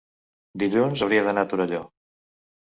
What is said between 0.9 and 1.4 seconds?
hauria